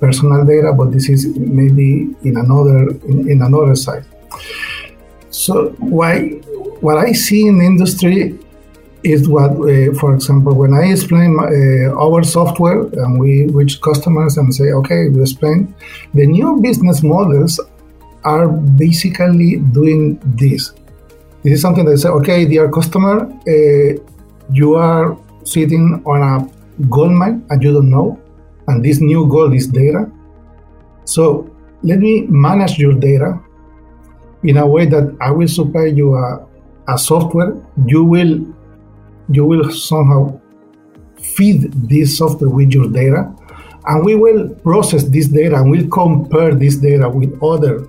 personal 0.00 0.44
data, 0.44 0.72
but 0.72 0.92
this 0.92 1.08
is 1.08 1.26
maybe 1.36 2.14
in 2.22 2.36
another 2.36 2.90
in, 3.08 3.30
in 3.30 3.42
another 3.42 3.74
side. 3.74 4.04
So 5.30 5.70
why 5.78 6.40
what 6.80 6.98
I 6.98 7.12
see 7.12 7.46
in 7.46 7.60
industry 7.60 8.38
is 9.02 9.28
what, 9.28 9.52
uh, 9.52 9.94
for 10.00 10.14
example, 10.14 10.54
when 10.54 10.74
I 10.74 10.90
explain 10.90 11.38
uh, 11.38 11.94
our 12.04 12.22
software 12.24 12.82
and 12.82 13.20
we 13.20 13.46
reach 13.46 13.80
customers 13.80 14.36
and 14.36 14.52
say, 14.52 14.72
okay, 14.72 15.08
we 15.08 15.22
explain, 15.22 15.74
the 16.12 16.26
new 16.26 16.60
business 16.60 17.02
models 17.02 17.60
are 18.24 18.48
basically 18.48 19.56
doing 19.56 20.18
this. 20.36 20.72
This 21.42 21.54
is 21.54 21.62
something 21.62 21.84
they 21.84 21.96
say, 21.96 22.08
okay, 22.08 22.44
dear 22.46 22.68
customer, 22.68 23.30
uh, 23.46 24.02
you 24.52 24.74
are 24.74 25.16
sitting 25.44 26.02
on 26.04 26.22
a 26.22 26.86
gold 26.88 27.12
mine 27.12 27.46
and 27.50 27.62
you 27.62 27.72
don't 27.72 27.90
know, 27.90 28.18
and 28.68 28.84
this 28.84 29.00
new 29.00 29.26
goal 29.28 29.52
is 29.52 29.66
data. 29.66 30.10
So 31.04 31.50
let 31.82 31.98
me 31.98 32.26
manage 32.28 32.78
your 32.78 32.94
data 32.94 33.40
in 34.42 34.56
a 34.56 34.66
way 34.66 34.86
that 34.86 35.16
I 35.20 35.30
will 35.30 35.48
supply 35.48 35.86
you 35.86 36.16
a, 36.16 36.46
a 36.88 36.98
software. 36.98 37.54
You 37.86 38.04
will 38.04 38.54
you 39.30 39.44
will 39.44 39.70
somehow 39.70 40.40
feed 41.20 41.72
this 41.88 42.18
software 42.18 42.50
with 42.50 42.72
your 42.72 42.88
data, 42.88 43.34
and 43.86 44.04
we 44.04 44.14
will 44.14 44.48
process 44.48 45.04
this 45.04 45.26
data 45.26 45.56
and 45.56 45.70
we'll 45.70 45.88
compare 45.88 46.54
this 46.54 46.76
data 46.76 47.08
with 47.08 47.42
other 47.42 47.88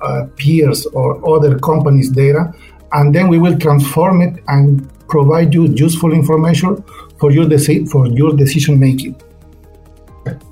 uh, 0.00 0.26
peers 0.36 0.86
or 0.86 1.18
other 1.36 1.58
companies' 1.58 2.10
data, 2.10 2.52
and 2.92 3.14
then 3.14 3.28
we 3.28 3.38
will 3.38 3.58
transform 3.58 4.22
it 4.22 4.42
and 4.48 4.88
provide 5.08 5.52
you 5.52 5.66
useful 5.66 6.12
information 6.12 6.82
for 7.18 7.32
your 7.32 7.44
deci- 7.44 7.88
for 7.88 8.06
your 8.06 8.32
decision 8.36 8.78
making. 8.78 9.20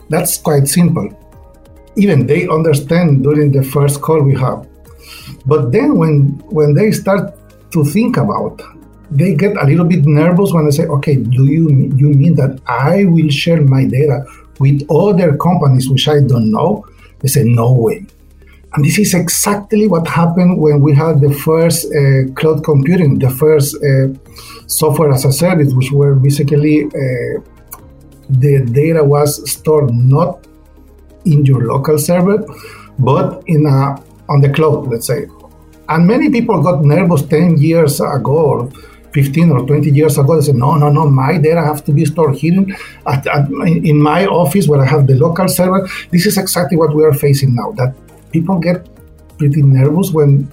That's 0.09 0.39
quite 0.39 0.69
simple. 0.69 1.09
Even 1.97 2.27
they 2.27 2.49
understand 2.49 3.23
during 3.23 3.53
the 3.53 3.63
first 3.63 4.01
call 4.01 4.23
we 4.23 4.35
have. 4.37 4.67
But 5.47 5.73
then 5.73 5.97
when 5.97 6.39
when 6.51 6.75
they 6.75 6.93
start 6.93 7.35
to 7.73 7.85
think 7.85 8.17
about 8.17 8.63
they 9.11 9.35
get 9.35 9.57
a 9.57 9.65
little 9.65 9.85
bit 9.87 10.05
nervous 10.05 10.53
when 10.53 10.67
they 10.67 10.71
say, 10.71 10.85
okay, 10.85 11.17
do 11.17 11.45
you 11.45 11.93
you 11.97 12.11
mean 12.11 12.35
that 12.35 12.61
I 12.67 13.05
will 13.05 13.31
share 13.31 13.63
my 13.63 13.85
data 13.85 14.25
with 14.59 14.87
other 14.91 15.37
companies 15.37 15.89
which 15.89 16.09
I 16.09 16.21
don't 16.21 16.51
know? 16.51 16.85
They 17.21 17.29
say, 17.29 17.45
no 17.45 17.73
way. 17.73 18.07
And 18.75 18.85
this 18.85 18.99
is 18.99 19.15
exactly 19.15 19.89
what 19.89 20.07
happened 20.07 20.61
when 20.61 20.81
we 20.81 20.95
had 20.95 21.21
the 21.21 21.33
first 21.33 21.87
uh, 21.87 22.31
cloud 22.35 22.63
computing, 22.65 23.19
the 23.19 23.31
first 23.31 23.77
uh, 23.77 24.09
software 24.67 25.11
as 25.11 25.25
a 25.25 25.33
service, 25.33 25.73
which 25.73 25.91
were 25.91 26.15
basically 26.15 26.85
uh, 26.85 27.41
the 28.29 28.65
data 28.65 29.03
was 29.03 29.51
stored 29.51 29.93
not 29.93 30.47
in 31.25 31.45
your 31.45 31.67
local 31.67 31.99
server, 31.99 32.45
but 32.99 33.43
in 33.47 33.67
a 33.67 34.03
on 34.29 34.41
the 34.41 34.51
cloud, 34.51 34.89
let's 34.89 35.07
say. 35.07 35.27
And 35.89 36.07
many 36.07 36.31
people 36.31 36.63
got 36.63 36.85
nervous 36.85 37.23
10 37.23 37.59
years 37.59 38.01
ago 38.01 38.37
or 38.37 38.71
15 39.13 39.51
or 39.51 39.67
20 39.67 39.91
years 39.91 40.19
ago, 40.19 40.37
they 40.37 40.47
said, 40.47 40.57
no, 40.57 40.77
no, 40.77 40.91
no, 40.91 41.09
my 41.09 41.39
data 41.39 41.63
have 41.63 41.83
to 41.87 41.93
be 41.93 42.05
stored 42.05 42.37
here 42.37 42.65
at, 43.07 43.27
at, 43.27 43.49
in 43.51 44.01
my 44.01 44.27
office 44.27 44.69
where 44.69 44.83
I 44.83 44.87
have 44.87 45.07
the 45.07 45.15
local 45.15 45.49
server. 45.49 45.89
This 46.11 46.27
is 46.27 46.37
exactly 46.37 46.77
what 46.77 46.95
we 46.95 47.05
are 47.05 47.15
facing 47.15 47.55
now, 47.55 47.73
that 47.73 47.95
people 48.33 48.59
get 48.59 48.87
pretty 49.39 49.63
nervous 49.63 50.11
when 50.11 50.53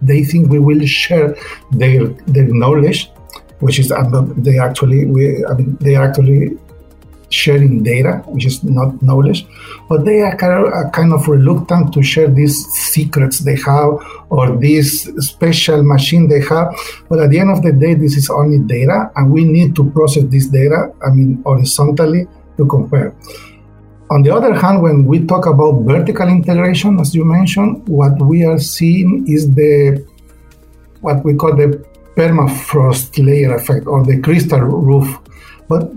they 0.00 0.22
think 0.22 0.48
we 0.48 0.60
will 0.60 0.86
share 0.86 1.36
their, 1.72 2.06
their 2.06 2.46
knowledge, 2.46 3.10
which 3.58 3.80
is, 3.80 3.90
uh, 3.90 4.04
they 4.36 4.58
actually, 4.58 5.04
we, 5.06 5.44
I 5.44 5.54
mean, 5.54 5.76
they 5.80 5.96
actually 5.96 6.56
sharing 7.30 7.82
data, 7.82 8.22
which 8.26 8.46
is 8.46 8.64
not 8.64 9.02
knowledge, 9.02 9.46
but 9.88 10.04
they 10.04 10.20
are 10.20 10.36
kind 10.36 11.12
of 11.12 11.28
reluctant 11.28 11.92
to 11.92 12.02
share 12.02 12.28
these 12.28 12.64
secrets 12.92 13.40
they 13.40 13.56
have 13.56 13.98
or 14.30 14.56
this 14.56 15.02
special 15.18 15.82
machine 15.82 16.28
they 16.28 16.40
have. 16.40 16.74
But 17.08 17.20
at 17.20 17.30
the 17.30 17.38
end 17.38 17.50
of 17.50 17.62
the 17.62 17.72
day, 17.72 17.94
this 17.94 18.16
is 18.16 18.30
only 18.30 18.58
data, 18.60 19.10
and 19.16 19.30
we 19.30 19.44
need 19.44 19.76
to 19.76 19.90
process 19.90 20.24
this 20.24 20.46
data, 20.46 20.92
I 21.06 21.10
mean, 21.10 21.42
horizontally 21.44 22.26
to 22.56 22.66
compare. 22.66 23.14
On 24.10 24.22
the 24.22 24.34
other 24.34 24.54
hand, 24.54 24.80
when 24.82 25.04
we 25.04 25.26
talk 25.26 25.44
about 25.44 25.82
vertical 25.82 26.28
integration, 26.28 26.98
as 26.98 27.14
you 27.14 27.26
mentioned, 27.26 27.86
what 27.88 28.18
we 28.22 28.42
are 28.42 28.58
seeing 28.58 29.26
is 29.28 29.54
the 29.54 30.02
what 31.02 31.22
we 31.24 31.34
call 31.34 31.54
the 31.54 31.84
permafrost 32.16 33.22
layer 33.24 33.54
effect 33.54 33.86
or 33.86 34.02
the 34.04 34.18
crystal 34.20 34.60
roof. 34.60 35.18
But 35.68 35.92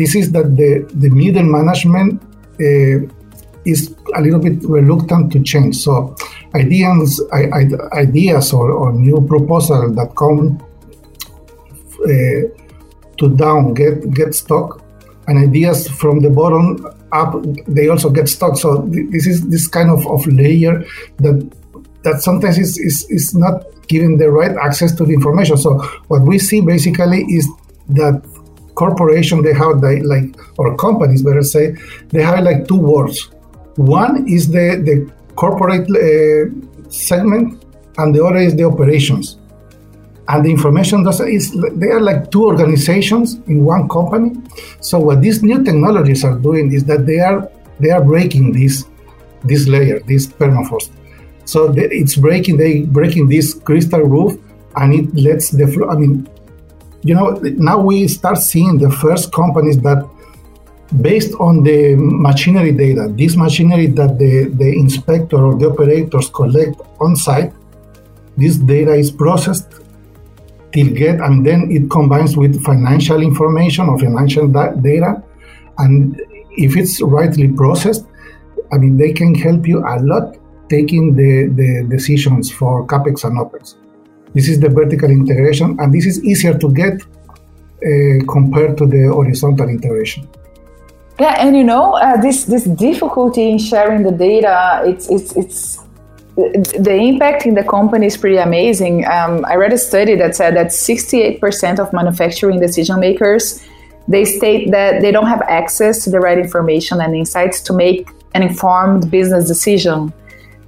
this 0.00 0.14
is 0.14 0.32
that 0.32 0.56
the, 0.56 0.70
the 0.94 1.10
middle 1.10 1.42
management 1.58 2.22
uh, 2.66 2.96
is 3.72 3.94
a 4.16 4.20
little 4.22 4.40
bit 4.40 4.62
reluctant 4.64 5.30
to 5.32 5.42
change. 5.42 5.76
So 5.76 6.16
ideas, 6.54 7.20
ideas 7.92 8.52
or, 8.54 8.72
or 8.72 8.92
new 8.92 9.20
proposals 9.32 9.94
that 9.96 10.16
come 10.16 10.42
uh, 12.02 12.40
to 13.18 13.36
down 13.36 13.74
get 13.74 14.10
get 14.14 14.34
stuck, 14.34 14.82
and 15.28 15.34
ideas 15.48 15.86
from 16.00 16.20
the 16.20 16.30
bottom 16.30 16.64
up 17.12 17.30
they 17.68 17.88
also 17.88 18.08
get 18.08 18.26
stuck. 18.28 18.56
So 18.56 18.68
this 18.88 19.26
is 19.26 19.46
this 19.48 19.66
kind 19.68 19.90
of, 19.90 20.06
of 20.06 20.26
layer 20.26 20.82
that 21.18 21.36
that 22.04 22.22
sometimes 22.22 22.56
is, 22.56 22.78
is, 22.78 23.04
is 23.10 23.34
not 23.34 23.64
giving 23.88 24.16
the 24.16 24.30
right 24.30 24.56
access 24.56 24.92
to 24.96 25.04
the 25.04 25.12
information. 25.12 25.58
So 25.58 25.78
what 26.08 26.22
we 26.22 26.38
see 26.38 26.62
basically 26.62 27.20
is 27.24 27.46
that 27.90 28.22
corporation 28.82 29.42
they 29.46 29.54
have 29.62 29.74
like 30.12 30.28
or 30.58 30.66
companies 30.86 31.22
better 31.28 31.46
say 31.54 31.64
they 32.14 32.22
have 32.30 32.40
like 32.48 32.60
two 32.70 32.80
words 32.92 33.18
one 33.76 34.14
is 34.36 34.50
the 34.56 34.66
the 34.88 34.96
corporate 35.34 35.88
uh, 35.90 36.50
segment 36.90 37.64
and 37.98 38.14
the 38.14 38.24
other 38.24 38.38
is 38.38 38.54
the 38.56 38.64
operations. 38.64 39.38
And 40.28 40.44
the 40.44 40.50
information 40.50 41.02
does 41.02 41.20
is 41.20 41.56
they 41.74 41.88
are 41.88 42.00
like 42.00 42.30
two 42.30 42.44
organizations 42.44 43.34
in 43.46 43.64
one 43.64 43.88
company. 43.88 44.40
So 44.80 44.98
what 45.00 45.22
these 45.22 45.42
new 45.42 45.64
technologies 45.64 46.24
are 46.24 46.38
doing 46.38 46.72
is 46.72 46.84
that 46.84 47.06
they 47.06 47.18
are 47.18 47.50
they 47.80 47.90
are 47.90 48.04
breaking 48.04 48.52
this 48.52 48.84
this 49.44 49.66
layer 49.66 50.00
this 50.00 50.26
permafrost. 50.26 50.90
So 51.46 51.72
it's 51.76 52.16
breaking 52.16 52.58
they 52.58 52.82
breaking 52.82 53.28
this 53.28 53.54
crystal 53.54 54.02
roof 54.02 54.38
and 54.76 54.94
it 54.94 55.14
lets 55.16 55.50
the 55.50 55.66
flow 55.66 55.88
i 55.90 55.96
mean 55.96 56.28
you 57.02 57.14
know, 57.14 57.30
now 57.56 57.78
we 57.78 58.08
start 58.08 58.38
seeing 58.38 58.78
the 58.78 58.90
first 58.90 59.32
companies 59.32 59.78
that, 59.80 60.08
based 61.00 61.34
on 61.40 61.62
the 61.62 61.96
machinery 61.96 62.72
data, 62.72 63.08
this 63.10 63.36
machinery 63.36 63.86
that 63.86 64.18
the, 64.18 64.50
the 64.54 64.72
inspector 64.72 65.36
or 65.36 65.56
the 65.56 65.70
operators 65.70 66.28
collect 66.30 66.80
on 67.00 67.16
site, 67.16 67.52
this 68.36 68.56
data 68.56 68.94
is 68.94 69.10
processed 69.10 69.80
till 70.72 70.88
get, 70.88 71.20
and 71.20 71.44
then 71.44 71.70
it 71.70 71.90
combines 71.90 72.36
with 72.36 72.62
financial 72.64 73.22
information 73.22 73.88
or 73.88 73.98
financial 73.98 74.46
da- 74.48 74.72
data. 74.72 75.22
And 75.78 76.20
if 76.50 76.76
it's 76.76 77.00
rightly 77.00 77.48
processed, 77.48 78.06
I 78.72 78.78
mean, 78.78 78.96
they 78.96 79.12
can 79.12 79.34
help 79.34 79.66
you 79.66 79.80
a 79.80 79.98
lot 80.00 80.36
taking 80.68 81.16
the, 81.16 81.48
the 81.48 81.86
decisions 81.88 82.52
for 82.52 82.86
CAPEX 82.86 83.24
and 83.24 83.38
OPEX. 83.38 83.74
This 84.34 84.48
is 84.48 84.60
the 84.60 84.68
vertical 84.68 85.10
integration, 85.10 85.76
and 85.80 85.92
this 85.92 86.06
is 86.06 86.22
easier 86.24 86.56
to 86.56 86.72
get 86.72 86.94
uh, 87.02 88.24
compared 88.28 88.76
to 88.78 88.86
the 88.86 89.08
horizontal 89.12 89.68
integration. 89.68 90.28
Yeah, 91.18 91.34
and 91.38 91.56
you 91.56 91.64
know 91.64 91.94
uh, 91.94 92.20
this 92.20 92.44
this 92.44 92.64
difficulty 92.64 93.50
in 93.50 93.58
sharing 93.58 94.02
the 94.02 94.12
data. 94.12 94.82
It's 94.86 95.10
it's 95.10 95.36
it's 95.36 95.82
the 96.36 96.94
impact 96.94 97.44
in 97.44 97.54
the 97.54 97.64
company 97.64 98.06
is 98.06 98.16
pretty 98.16 98.38
amazing. 98.38 99.04
Um, 99.06 99.44
I 99.44 99.56
read 99.56 99.72
a 99.72 99.78
study 99.78 100.14
that 100.16 100.34
said 100.36 100.56
that 100.56 100.68
68% 100.68 101.78
of 101.78 101.92
manufacturing 101.92 102.60
decision 102.60 102.98
makers 103.00 103.60
they 104.10 104.24
state 104.24 104.70
that 104.72 105.00
they 105.02 105.12
don't 105.12 105.28
have 105.28 105.42
access 105.42 106.02
to 106.04 106.10
the 106.10 106.18
right 106.18 106.38
information 106.38 107.00
and 107.00 107.14
insights 107.14 107.60
to 107.62 107.72
make 107.72 108.08
an 108.34 108.42
informed 108.42 109.08
business 109.10 109.46
decision. 109.46 110.12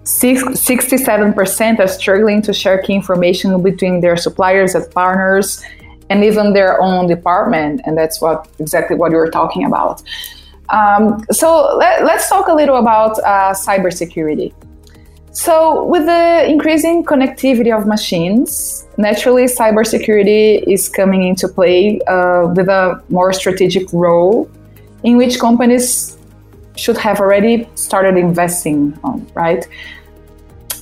67% 0.04 1.78
are 1.78 1.88
struggling 1.88 2.42
to 2.42 2.52
share 2.52 2.82
key 2.82 2.94
information 2.94 3.62
between 3.62 4.00
their 4.00 4.16
suppliers 4.16 4.75
and 4.75 4.90
partners 4.92 5.62
and 6.11 6.25
even 6.25 6.52
their 6.52 6.80
own 6.80 7.06
department. 7.06 7.80
And 7.85 7.97
that's 7.97 8.21
what 8.21 8.49
exactly 8.59 8.97
what 8.97 9.12
you 9.12 9.18
were 9.18 9.30
talking 9.30 9.64
about. 9.64 10.02
Um, 10.71 11.25
so 11.30 11.76
let, 11.76 12.02
us 12.02 12.28
talk 12.28 12.49
a 12.49 12.54
little 12.54 12.76
about 12.76 13.18
uh, 13.21 13.54
cybersecurity. 13.54 14.52
So, 15.35 15.85
with 15.85 16.04
the 16.04 16.44
increasing 16.47 17.04
connectivity 17.04 17.75
of 17.75 17.87
machines, 17.87 18.87
naturally 18.99 19.44
cybersecurity 19.44 20.62
is 20.68 20.90
coming 20.90 21.26
into 21.26 21.49
play 21.49 22.00
uh, 22.02 22.52
with 22.54 22.68
a 22.68 23.02
more 23.09 23.32
strategic 23.32 23.90
role 23.94 24.50
in 25.04 25.16
which 25.16 25.40
companies 25.40 26.18
should 26.76 26.97
have 26.97 27.21
already 27.21 27.69
started 27.75 28.17
investing 28.17 28.99
on, 29.05 29.26
right? 29.35 29.67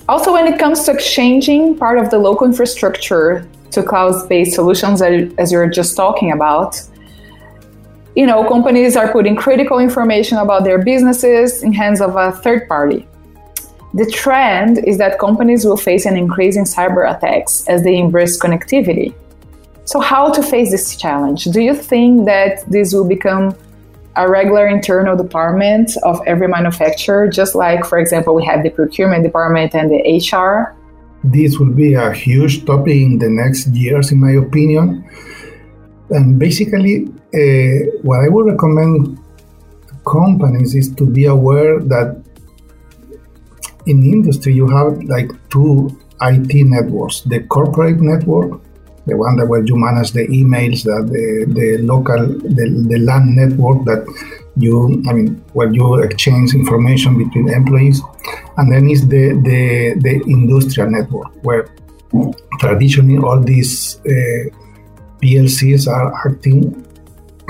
Also, 0.09 0.33
when 0.33 0.47
it 0.47 0.59
comes 0.59 0.85
to 0.85 0.93
exchanging 0.93 1.77
part 1.77 1.99
of 1.99 2.11
the 2.11 2.19
local 2.19 2.47
infrastructure 2.47 3.49
to 3.71 3.83
cloud-based 3.83 4.55
solutions, 4.55 5.03
as 5.03 5.53
you're 5.53 5.69
just 5.69 5.97
talking 5.97 6.33
about, 6.33 6.81
you 8.17 8.27
know, 8.27 8.47
companies 8.49 8.97
are 8.97 9.13
putting 9.13 9.37
critical 9.37 9.79
information 9.79 10.39
about 10.39 10.65
their 10.65 10.83
businesses 10.83 11.63
in 11.63 11.73
hands 11.73 12.01
of 12.01 12.17
a 12.17 12.33
third 12.33 12.69
party. 12.69 13.07
The 13.95 14.07
trend 14.07 14.85
is 14.85 14.99
that 14.99 15.19
companies 15.19 15.65
will 15.65 15.77
face 15.77 16.07
an 16.07 16.17
increase 16.17 16.57
in 16.57 16.65
cyber 16.65 17.09
attacks 17.09 17.67
as 17.69 17.83
they 17.83 17.97
embrace 17.97 18.39
connectivity. 18.39 19.15
So, 19.85 19.99
how 19.99 20.31
to 20.33 20.43
face 20.43 20.71
this 20.71 20.97
challenge? 20.97 21.45
Do 21.45 21.61
you 21.61 21.75
think 21.75 22.27
that 22.27 22.65
this 22.71 22.93
will 22.93 23.07
become 23.07 23.57
a 24.17 24.29
regular 24.29 24.67
internal 24.67 25.17
department 25.17 25.91
of 26.03 26.21
every 26.27 26.49
manufacturer, 26.49 27.29
just 27.29 27.55
like, 27.55 27.85
for 27.85 27.99
example, 27.99 28.35
we 28.35 28.45
have 28.45 28.63
the 28.63 28.71
procurement 28.71 29.23
department 29.23 29.75
and 29.75 29.91
the 29.91 30.01
HR? 30.19 30.77
This 31.23 31.59
will 31.59 31.73
be 31.73 31.95
a 31.95 32.13
huge 32.13 32.65
topic 32.65 32.97
in 32.97 33.19
the 33.19 33.29
next 33.29 33.69
years, 33.69 34.11
in 34.11 34.19
my 34.19 34.33
opinion. 34.33 35.09
And 36.11 36.39
basically, 36.39 37.07
uh, 37.35 38.01
what 38.03 38.21
I 38.25 38.29
would 38.29 38.47
recommend 38.47 39.19
companies 40.07 40.75
is 40.75 40.93
to 40.97 41.07
be 41.07 41.27
aware 41.27 41.79
that 41.79 42.21
in 43.87 44.03
industry 44.03 44.55
you 44.55 44.67
have 44.69 45.03
like 45.05 45.31
two 45.51 45.97
IT 46.21 46.67
networks: 46.67 47.21
the 47.23 47.41
corporate 47.45 48.01
network, 48.01 48.61
the 49.07 49.17
one 49.17 49.37
that 49.37 49.47
where 49.47 49.65
you 49.65 49.77
manage 49.77 50.13
the 50.13 50.27
emails, 50.29 50.85
that 50.85 51.09
the, 51.11 51.53
the 51.53 51.79
local, 51.83 52.19
the, 52.27 52.87
the 52.89 52.99
LAN 52.99 53.35
network 53.35 53.85
that 53.85 54.05
you, 54.57 55.03
I 55.09 55.13
mean, 55.13 55.43
where 55.53 55.73
you 55.73 55.95
exchange 56.03 56.55
information 56.55 57.17
between 57.17 57.49
employees, 57.49 58.03
and 58.57 58.73
then 58.73 58.91
is 58.91 59.09
the 59.09 59.33
the, 59.43 59.95
the 60.01 60.23
industrial 60.27 60.91
network 60.91 61.33
where 61.43 61.69
traditionally 62.59 63.19
all 63.19 63.41
these 63.41 63.97
uh, 64.01 64.51
PLCs 65.23 65.89
are 65.89 66.13
acting. 66.27 66.87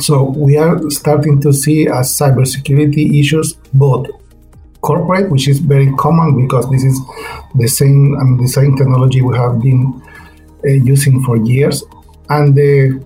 So 0.00 0.24
we 0.24 0.56
are 0.56 0.78
starting 0.90 1.40
to 1.42 1.52
see 1.52 1.88
as 1.88 2.16
cybersecurity 2.18 3.20
issues 3.20 3.54
both 3.74 4.08
corporate, 4.80 5.30
which 5.30 5.48
is 5.48 5.58
very 5.58 5.92
common 5.96 6.40
because 6.40 6.68
this 6.70 6.84
is 6.84 6.98
the 7.54 7.68
same 7.68 8.16
I 8.18 8.24
mean, 8.24 8.38
the 8.38 8.48
same 8.48 8.76
technology 8.76 9.20
we 9.20 9.36
have 9.36 9.60
been 9.60 10.02
uh, 10.06 10.09
using 10.68 11.22
for 11.24 11.36
years, 11.36 11.82
and 12.28 12.54
the 12.54 13.02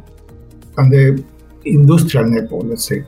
and 0.77 0.93
the 0.93 1.25
industrial 1.65 2.29
network, 2.29 2.65
let's 2.65 2.85
say. 2.85 3.05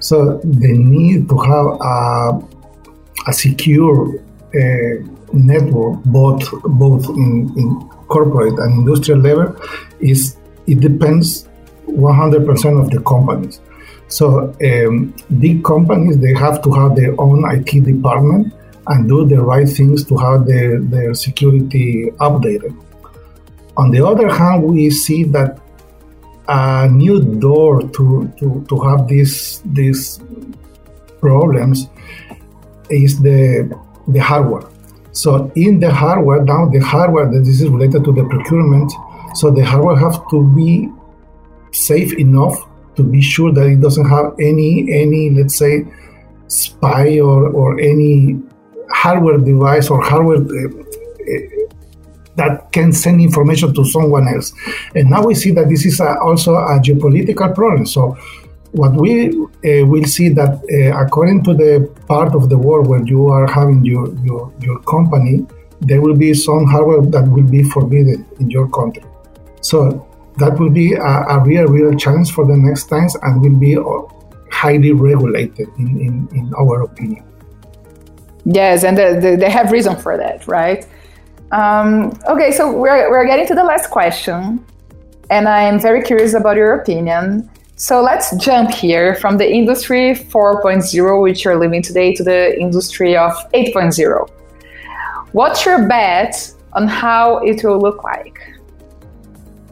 So 0.00 0.38
the 0.38 0.72
need 0.72 1.28
to 1.28 1.36
have 1.38 1.66
a, 1.80 3.28
a 3.28 3.32
secure 3.32 4.18
uh, 4.54 5.06
network, 5.32 6.02
both 6.04 6.42
both 6.64 7.08
in, 7.10 7.52
in 7.56 7.88
corporate 8.08 8.58
and 8.58 8.80
industrial 8.80 9.20
level, 9.20 9.56
is 10.00 10.36
it 10.66 10.80
depends 10.80 11.48
100% 11.86 12.80
of 12.80 12.90
the 12.90 13.00
companies. 13.00 13.60
So 14.08 14.54
um, 14.62 15.14
big 15.40 15.64
companies 15.64 16.18
they 16.18 16.34
have 16.34 16.62
to 16.62 16.72
have 16.72 16.96
their 16.96 17.18
own 17.20 17.44
IT 17.50 17.84
department 17.84 18.52
and 18.88 19.08
do 19.08 19.26
the 19.26 19.40
right 19.40 19.68
things 19.68 20.04
to 20.04 20.16
have 20.16 20.46
their, 20.46 20.80
their 20.80 21.14
security 21.14 22.10
updated. 22.18 22.76
On 23.76 23.90
the 23.90 24.04
other 24.04 24.28
hand, 24.28 24.64
we 24.64 24.90
see 24.90 25.24
that 25.24 25.58
a 26.48 26.88
new 26.88 27.20
door 27.38 27.82
to, 27.88 28.32
to, 28.38 28.64
to 28.68 28.80
have 28.80 29.08
these 29.08 29.62
these 29.64 30.20
problems 31.20 31.88
is 32.90 33.20
the 33.20 33.70
the 34.08 34.18
hardware. 34.18 34.68
So 35.12 35.50
in 35.54 35.78
the 35.80 35.92
hardware, 35.92 36.42
now 36.42 36.68
the 36.68 36.80
hardware 36.80 37.30
that 37.30 37.40
this 37.40 37.60
is 37.60 37.68
related 37.68 38.04
to 38.04 38.12
the 38.12 38.24
procurement, 38.24 38.92
so 39.34 39.50
the 39.50 39.64
hardware 39.64 39.96
has 39.96 40.18
to 40.30 40.54
be 40.54 40.88
safe 41.70 42.18
enough 42.18 42.68
to 42.96 43.02
be 43.02 43.22
sure 43.22 43.52
that 43.52 43.66
it 43.66 43.80
doesn't 43.80 44.08
have 44.08 44.34
any 44.38 44.92
any 44.92 45.30
let's 45.30 45.56
say 45.56 45.86
spy 46.48 47.18
or, 47.18 47.48
or 47.48 47.80
any 47.80 48.38
hardware 48.90 49.38
device 49.38 49.88
or 49.88 50.02
hardware 50.02 50.36
uh, 50.36 51.61
that 52.36 52.72
can 52.72 52.92
send 52.92 53.20
information 53.20 53.74
to 53.74 53.84
someone 53.84 54.28
else. 54.28 54.52
And 54.94 55.10
now 55.10 55.24
we 55.24 55.34
see 55.34 55.50
that 55.52 55.68
this 55.68 55.84
is 55.84 56.00
a, 56.00 56.18
also 56.20 56.54
a 56.54 56.80
geopolitical 56.80 57.54
problem. 57.54 57.86
So 57.86 58.16
what 58.72 58.92
we 58.94 59.28
uh, 59.28 59.86
will 59.86 60.04
see 60.04 60.30
that 60.30 60.62
uh, 60.72 61.04
according 61.04 61.44
to 61.44 61.54
the 61.54 61.92
part 62.08 62.34
of 62.34 62.48
the 62.48 62.56
world 62.56 62.86
where 62.86 63.04
you 63.04 63.28
are 63.28 63.46
having 63.46 63.84
your, 63.84 64.14
your, 64.24 64.52
your 64.60 64.80
company, 64.80 65.46
there 65.80 66.00
will 66.00 66.16
be 66.16 66.32
some 66.32 66.64
hardware 66.66 67.02
that 67.02 67.28
will 67.28 67.48
be 67.48 67.62
forbidden 67.64 68.26
in 68.40 68.50
your 68.50 68.68
country. 68.70 69.04
So 69.60 70.08
that 70.38 70.58
will 70.58 70.70
be 70.70 70.94
a, 70.94 71.00
a 71.02 71.44
real, 71.44 71.66
real 71.66 71.94
challenge 71.98 72.32
for 72.32 72.46
the 72.46 72.56
next 72.56 72.84
times 72.84 73.14
and 73.22 73.42
will 73.42 73.58
be 73.58 73.76
uh, 73.76 73.82
highly 74.50 74.92
regulated 74.92 75.68
in, 75.78 76.00
in, 76.00 76.28
in 76.32 76.52
our 76.58 76.82
opinion. 76.82 77.24
Yes, 78.44 78.84
and 78.84 78.96
the, 78.96 79.18
the, 79.20 79.36
they 79.36 79.50
have 79.50 79.70
reason 79.70 79.96
for 79.96 80.16
that, 80.16 80.48
right? 80.48 80.86
Um, 81.52 82.18
okay, 82.26 82.50
so 82.50 82.72
we're, 82.72 83.10
we're 83.10 83.26
getting 83.26 83.46
to 83.46 83.54
the 83.54 83.62
last 83.62 83.90
question, 83.90 84.64
and 85.28 85.46
I 85.46 85.62
am 85.62 85.78
very 85.78 86.02
curious 86.02 86.32
about 86.32 86.56
your 86.56 86.74
opinion. 86.76 87.50
So 87.76 88.02
let's 88.02 88.34
jump 88.36 88.70
here 88.70 89.14
from 89.16 89.36
the 89.36 89.50
industry 89.50 90.14
4.0, 90.14 91.22
which 91.22 91.44
you're 91.44 91.58
living 91.58 91.82
today, 91.82 92.14
to 92.14 92.22
the 92.22 92.58
industry 92.58 93.16
of 93.16 93.32
8.0. 93.52 94.30
What's 95.32 95.66
your 95.66 95.86
bet 95.88 96.52
on 96.72 96.88
how 96.88 97.38
it 97.38 97.62
will 97.62 97.80
look 97.80 98.02
like? 98.02 98.38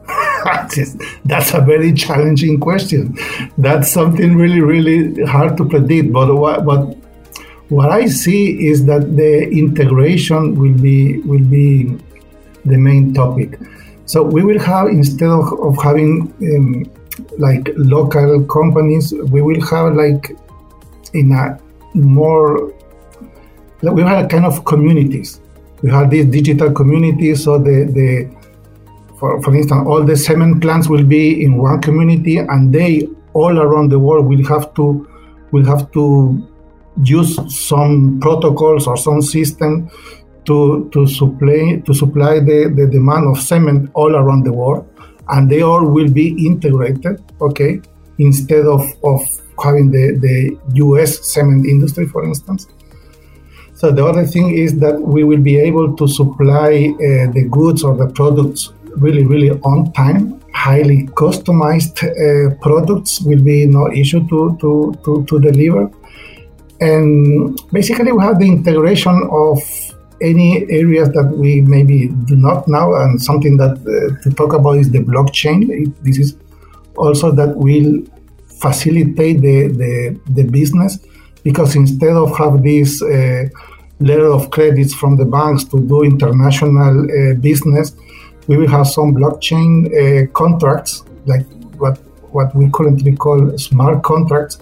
That's 1.25 1.53
a 1.53 1.61
very 1.61 1.93
challenging 1.93 2.59
question. 2.59 3.17
That's 3.57 3.91
something 3.91 4.35
really, 4.35 4.61
really 4.61 5.23
hard 5.23 5.57
to 5.57 5.65
predict. 5.65 6.13
But 6.13 6.35
what, 6.35 6.63
what 6.63 6.97
what 7.71 7.89
I 7.89 8.05
see 8.07 8.67
is 8.67 8.83
that 8.85 9.15
the 9.15 9.49
integration 9.49 10.55
will 10.55 10.73
be 10.73 11.19
will 11.19 11.47
be 11.57 11.97
the 12.65 12.77
main 12.77 13.13
topic. 13.13 13.57
So 14.05 14.23
we 14.23 14.43
will 14.43 14.59
have 14.59 14.87
instead 14.87 15.29
of, 15.29 15.45
of 15.53 15.81
having 15.81 16.33
um, 16.51 16.83
like 17.37 17.71
local 17.77 18.43
companies, 18.43 19.13
we 19.13 19.41
will 19.41 19.61
have 19.67 19.95
like 19.95 20.35
in 21.13 21.31
a 21.31 21.57
more 21.93 22.73
we 23.81 24.01
have 24.01 24.25
a 24.25 24.27
kind 24.27 24.45
of 24.45 24.65
communities. 24.65 25.39
We 25.81 25.91
have 25.91 26.09
these 26.09 26.25
digital 26.25 26.73
communities, 26.73 27.45
so 27.45 27.57
the 27.57 27.85
the 27.97 28.29
for, 29.17 29.41
for 29.41 29.55
instance, 29.55 29.87
all 29.87 30.03
the 30.03 30.17
cement 30.17 30.61
plants 30.61 30.89
will 30.89 31.05
be 31.05 31.41
in 31.41 31.55
one 31.55 31.79
community, 31.81 32.37
and 32.37 32.73
they 32.73 33.07
all 33.31 33.57
around 33.57 33.93
the 33.93 33.99
world 33.99 34.25
will 34.27 34.45
have 34.45 34.73
to 34.73 35.07
will 35.51 35.65
have 35.65 35.89
to 35.93 36.45
use 37.03 37.37
some 37.67 38.19
protocols 38.19 38.87
or 38.87 38.97
some 38.97 39.21
system 39.21 39.89
to 40.45 40.89
to 40.91 41.05
supply 41.07 41.81
to 41.85 41.93
supply 41.93 42.39
the, 42.39 42.71
the 42.75 42.87
demand 42.87 43.27
of 43.27 43.41
cement 43.41 43.89
all 43.93 44.15
around 44.15 44.43
the 44.43 44.53
world 44.53 44.87
and 45.29 45.49
they 45.49 45.61
all 45.61 45.85
will 45.85 46.11
be 46.11 46.45
integrated 46.45 47.23
okay 47.41 47.81
instead 48.17 48.65
of, 48.65 48.81
of 49.03 49.21
having 49.63 49.91
the, 49.91 50.17
the 50.25 50.57
US 50.85 51.33
cement 51.33 51.65
industry 51.65 52.07
for 52.07 52.23
instance. 52.23 52.67
So 53.73 53.91
the 53.91 54.05
other 54.05 54.25
thing 54.25 54.51
is 54.55 54.77
that 54.79 54.99
we 55.01 55.23
will 55.23 55.41
be 55.41 55.57
able 55.57 55.95
to 55.95 56.07
supply 56.07 56.93
uh, 56.93 57.31
the 57.31 57.47
goods 57.49 57.83
or 57.83 57.95
the 57.95 58.07
products 58.07 58.73
really 58.97 59.25
really 59.25 59.51
on 59.61 59.91
time. 59.93 60.39
Highly 60.53 61.07
customized 61.07 62.03
uh, 62.03 62.55
products 62.61 63.21
will 63.21 63.41
be 63.41 63.65
no 63.65 63.91
issue 63.91 64.27
to, 64.27 64.57
to, 64.61 64.93
to, 65.05 65.25
to 65.25 65.39
deliver 65.39 65.89
and 66.81 67.59
basically, 67.71 68.11
we 68.11 68.23
have 68.23 68.39
the 68.39 68.47
integration 68.47 69.29
of 69.31 69.59
any 70.19 70.65
areas 70.69 71.09
that 71.09 71.33
we 71.37 71.61
maybe 71.61 72.07
do 72.25 72.35
not 72.35 72.67
know, 72.67 72.95
and 72.95 73.21
something 73.21 73.57
that 73.57 73.73
uh, 73.77 74.21
to 74.23 74.35
talk 74.35 74.53
about 74.53 74.77
is 74.77 74.91
the 74.91 74.99
blockchain. 74.99 75.69
It, 75.69 76.03
this 76.03 76.17
is 76.17 76.37
also 76.97 77.31
that 77.31 77.55
will 77.55 78.03
facilitate 78.47 79.41
the, 79.41 79.67
the, 79.67 80.19
the 80.31 80.43
business 80.43 80.99
because 81.43 81.75
instead 81.75 82.15
of 82.15 82.35
have 82.37 82.61
this 82.63 83.01
uh, 83.01 83.45
letter 83.99 84.31
of 84.31 84.51
credits 84.51 84.93
from 84.93 85.17
the 85.17 85.25
banks 85.25 85.63
to 85.65 85.79
do 85.79 86.03
international 86.03 87.05
uh, 87.05 87.33
business, 87.35 87.95
we 88.47 88.57
will 88.57 88.67
have 88.67 88.87
some 88.87 89.13
blockchain 89.15 89.69
uh, 89.85 90.27
contracts 90.33 91.03
like 91.25 91.45
what 91.77 91.97
what 92.31 92.55
we 92.55 92.69
currently 92.71 93.15
call 93.15 93.57
smart 93.57 94.03
contracts 94.03 94.57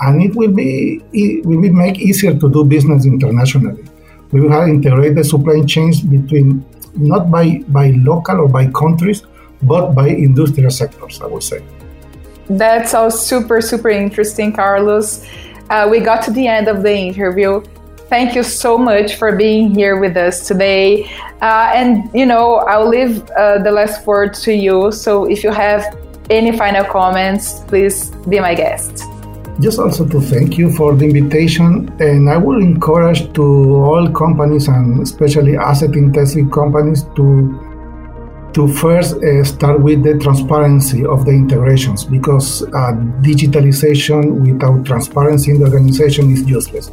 and 0.00 0.22
it 0.22 0.34
will 0.34 0.52
be 0.52 1.02
it 1.12 1.44
will 1.46 1.60
be 1.60 1.70
make 1.70 1.98
easier 1.98 2.34
to 2.34 2.50
do 2.50 2.64
business 2.64 3.06
internationally. 3.06 3.84
we 4.32 4.40
will 4.40 4.50
have 4.50 4.68
integrated 4.68 5.24
supply 5.24 5.62
chains 5.64 6.00
between 6.00 6.64
not 6.96 7.30
by, 7.30 7.58
by 7.68 7.90
local 7.90 8.40
or 8.40 8.48
by 8.48 8.66
countries, 8.70 9.22
but 9.62 9.92
by 9.92 10.08
industrial 10.08 10.70
sectors, 10.70 11.20
I 11.20 11.26
would 11.26 11.42
say. 11.42 11.64
That's 12.48 12.94
all 12.94 13.10
super, 13.10 13.60
super 13.60 13.90
interesting, 13.90 14.52
Carlos. 14.52 15.26
Uh, 15.68 15.88
we 15.90 16.00
got 16.00 16.22
to 16.24 16.30
the 16.30 16.46
end 16.46 16.68
of 16.68 16.82
the 16.82 16.94
interview. 16.94 17.62
Thank 18.08 18.36
you 18.36 18.44
so 18.44 18.78
much 18.78 19.16
for 19.16 19.34
being 19.34 19.74
here 19.74 19.98
with 19.98 20.16
us 20.16 20.46
today. 20.46 21.10
Uh, 21.42 21.72
and, 21.74 22.08
you 22.14 22.24
know, 22.24 22.56
I'll 22.56 22.88
leave 22.88 23.28
uh, 23.30 23.58
the 23.58 23.72
last 23.72 24.06
word 24.06 24.32
to 24.34 24.52
you. 24.52 24.92
So 24.92 25.24
if 25.24 25.42
you 25.42 25.50
have 25.50 25.98
any 26.30 26.56
final 26.56 26.84
comments, 26.84 27.60
please 27.66 28.10
be 28.28 28.38
my 28.38 28.54
guest. 28.54 29.04
Just 29.58 29.78
also 29.78 30.06
to 30.06 30.20
thank 30.20 30.58
you 30.58 30.70
for 30.70 30.94
the 30.94 31.06
invitation. 31.06 31.90
And 31.98 32.28
I 32.28 32.36
would 32.36 32.62
encourage 32.62 33.32
to 33.34 33.42
all 33.42 34.10
companies 34.10 34.68
and 34.68 35.02
especially 35.02 35.56
asset 35.56 35.96
intensive 35.96 36.50
companies 36.50 37.04
to 37.16 37.62
to 38.52 38.66
first 38.66 39.16
uh, 39.16 39.44
start 39.44 39.82
with 39.82 40.02
the 40.02 40.18
transparency 40.18 41.04
of 41.04 41.26
the 41.26 41.30
integrations 41.30 42.04
because 42.04 42.62
uh, 42.62 42.92
digitalization 43.20 44.22
without 44.46 44.82
transparency 44.86 45.50
in 45.50 45.58
the 45.58 45.66
organization 45.66 46.30
is 46.30 46.42
useless. 46.48 46.90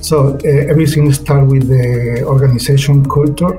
So 0.00 0.34
uh, 0.34 0.48
everything 0.72 1.12
starts 1.12 1.50
with 1.52 1.68
the 1.68 2.24
organization 2.24 3.08
culture, 3.08 3.56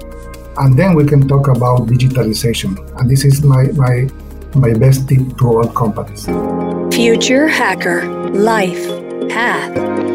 and 0.58 0.78
then 0.78 0.96
we 0.96 1.06
can 1.06 1.30
talk 1.30 1.48
about 1.48 1.88
digitalization. 1.88 2.76
And 3.00 3.10
this 3.10 3.24
is 3.24 3.42
my, 3.42 3.64
my, 3.72 4.10
my 4.56 4.74
best 4.74 5.08
tip 5.08 5.38
to 5.38 5.48
all 5.48 5.68
companies. 5.68 6.26
Future 6.94 7.48
Hacker 7.48 8.04
Life 8.32 8.88
Path 9.30 9.74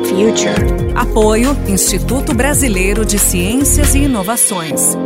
Future. 0.08 0.94
Apoio 0.94 1.56
Instituto 1.68 2.34
Brasileiro 2.34 3.04
de 3.04 3.18
Ciências 3.18 3.94
e 3.94 4.04
Inovações. 4.04 4.96